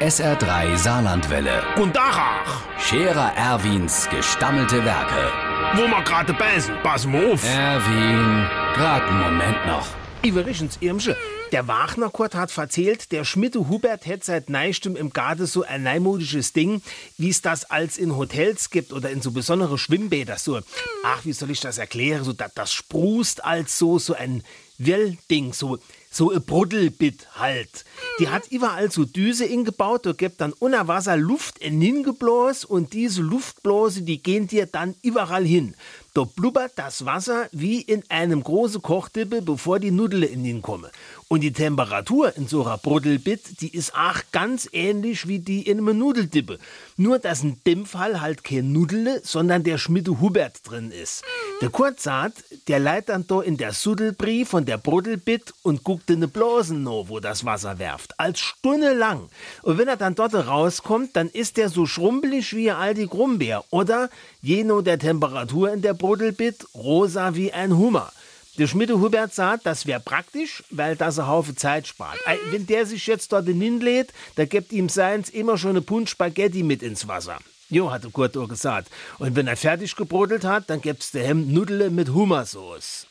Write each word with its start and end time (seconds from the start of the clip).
SR3 0.00 0.76
Saarlandwelle. 0.76 1.60
Und 1.76 1.96
Dachach, 1.96 2.62
Scherer 2.78 3.32
Erwins 3.34 4.08
gestammelte 4.08 4.84
Werke. 4.84 5.32
wo 5.74 5.88
wir 5.88 6.02
gerade 6.04 6.32
beißen, 6.34 6.72
pass 6.84 7.04
mal 7.04 7.32
auf. 7.32 7.44
Erwin, 7.44 8.46
grad 8.74 9.02
einen 9.02 9.20
Moment 9.20 9.66
noch. 9.66 9.88
Übrigens, 10.22 10.78
Irmsche, 10.80 11.16
der 11.50 11.66
Wagner 11.66 12.10
Kurt 12.10 12.36
hat 12.36 12.56
erzählt, 12.56 13.10
der 13.10 13.24
Schmitte 13.24 13.68
Hubert 13.68 14.06
hätte 14.06 14.26
seit 14.26 14.50
Neistem 14.50 14.94
im 14.94 15.10
Garten 15.10 15.46
so 15.46 15.64
ein 15.64 15.82
neumodisches 15.82 16.52
Ding, 16.52 16.80
wie 17.16 17.30
es 17.30 17.42
das 17.42 17.68
als 17.68 17.98
in 17.98 18.16
Hotels 18.16 18.70
gibt 18.70 18.92
oder 18.92 19.10
in 19.10 19.20
so 19.20 19.32
besondere 19.32 19.78
Schwimmbäder. 19.78 20.38
So, 20.38 20.60
ach, 21.04 21.24
wie 21.24 21.32
soll 21.32 21.50
ich 21.50 21.60
das 21.60 21.78
erklären? 21.78 22.22
So, 22.22 22.32
das, 22.32 22.52
das 22.54 22.72
sprust 22.72 23.44
als 23.44 23.78
so, 23.78 23.98
so 23.98 24.14
ein 24.14 24.44
Wellding, 24.78 25.52
so, 25.52 25.78
so 26.10 26.30
ein 26.30 26.42
Bruddelbit 26.42 27.26
halt. 27.36 27.84
Die 28.20 28.28
hat 28.28 28.46
überall 28.50 28.90
so 28.90 29.04
Düse 29.04 29.44
ingebaut, 29.44 30.06
da 30.06 30.12
gibt 30.12 30.40
dann 30.40 30.52
unter 30.52 30.88
Wasser 30.88 31.16
Luft 31.16 31.58
in 31.58 31.80
hingeblos 31.80 32.64
und 32.64 32.92
diese 32.92 33.22
Luftblase, 33.22 34.02
die 34.02 34.22
gehen 34.22 34.46
dir 34.46 34.66
dann 34.66 34.94
überall 35.02 35.44
hin. 35.44 35.74
Da 36.14 36.24
blubbert 36.24 36.72
das 36.76 37.04
Wasser 37.04 37.48
wie 37.52 37.80
in 37.80 38.02
einem 38.08 38.42
großen 38.42 38.82
Kochdippe, 38.82 39.42
bevor 39.42 39.78
die 39.78 39.90
Nudel 39.90 40.24
in 40.24 40.44
ihn 40.44 40.62
kommen. 40.62 40.90
Und 41.28 41.42
die 41.42 41.52
Temperatur 41.52 42.36
in 42.36 42.48
so 42.48 42.64
einer 42.64 42.78
Bruddelbit, 42.78 43.60
die 43.60 43.72
ist 43.72 43.94
auch 43.94 44.20
ganz 44.32 44.68
ähnlich 44.72 45.28
wie 45.28 45.38
die 45.38 45.62
in 45.62 45.78
einem 45.78 45.98
Nudeldippe. 45.98 46.58
Nur, 46.96 47.18
dass 47.18 47.42
in 47.42 47.60
dem 47.66 47.84
Fall 47.86 48.20
halt 48.20 48.42
kein 48.42 48.72
Nudele, 48.72 49.20
sondern 49.22 49.62
der 49.62 49.78
Schmiede 49.78 50.20
Hubert 50.20 50.60
drin 50.64 50.90
ist. 50.90 51.22
Der 51.60 51.70
Kurt 51.70 51.98
sagt, 51.98 52.44
der 52.68 52.78
leiht 52.78 53.08
dann 53.08 53.26
da 53.26 53.40
in 53.40 53.56
der 53.56 53.72
Suddelbrie 53.72 54.44
von 54.44 54.64
der 54.64 54.78
Bruddelbit 54.78 55.52
und 55.62 55.82
guckt 55.82 56.08
in 56.08 56.20
ne 56.20 56.28
Blasen 56.28 56.84
no, 56.84 57.08
wo 57.08 57.18
das 57.18 57.44
Wasser 57.44 57.80
werft. 57.80 58.18
Als 58.20 58.38
Stunde 58.38 58.94
lang. 58.94 59.28
Und 59.62 59.76
wenn 59.76 59.88
er 59.88 59.96
dann 59.96 60.14
dort 60.14 60.34
rauskommt, 60.34 61.16
dann 61.16 61.28
ist 61.28 61.56
der 61.56 61.68
so 61.68 61.84
schrumpelig 61.84 62.54
wie 62.54 62.70
ein 62.70 62.76
alti 62.76 63.06
Grumbeer. 63.06 63.64
Oder, 63.70 64.08
je 64.40 64.62
nach 64.62 64.82
der 64.82 65.00
Temperatur 65.00 65.72
in 65.72 65.82
der 65.82 65.94
Bruddelbit, 65.94 66.64
rosa 66.76 67.34
wie 67.34 67.52
ein 67.52 67.76
Hummer. 67.76 68.12
Der 68.56 68.68
Schmiede 68.68 69.00
Hubert 69.00 69.34
sagt, 69.34 69.66
das 69.66 69.84
wäre 69.84 70.00
praktisch, 70.00 70.62
weil 70.70 70.94
das 70.94 71.18
ein 71.18 71.26
Haufen 71.26 71.56
Zeit 71.56 71.88
spart. 71.88 72.18
Wenn 72.50 72.68
der 72.68 72.86
sich 72.86 73.04
jetzt 73.08 73.32
dort 73.32 73.46
hinlädt, 73.46 74.12
da 74.36 74.44
gibt 74.44 74.72
ihm 74.72 74.88
seins 74.88 75.28
immer 75.28 75.58
schon 75.58 75.70
eine 75.70 75.82
Punsch 75.82 76.10
Spaghetti 76.10 76.62
mit 76.62 76.84
ins 76.84 77.08
Wasser. 77.08 77.38
Jo, 77.70 77.90
hatte 77.90 78.10
Kurt 78.10 78.36
auch 78.36 78.48
gesagt. 78.48 78.88
Und 79.18 79.36
wenn 79.36 79.46
er 79.46 79.56
fertig 79.56 79.94
gebrodelt 79.94 80.44
hat, 80.44 80.70
dann 80.70 80.80
gibt's 80.80 81.10
der 81.10 81.24
Hem 81.26 81.52
Nudele 81.52 81.90
mit 81.90 82.08
Hummersauce. 82.14 83.06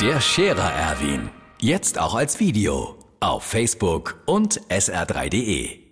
Der 0.00 0.20
Scherer 0.20 0.72
Erwin. 0.72 1.30
Jetzt 1.60 1.98
auch 1.98 2.14
als 2.14 2.40
Video. 2.40 2.96
Auf 3.20 3.44
Facebook 3.44 4.22
und 4.26 4.60
sr3.de. 4.68 5.83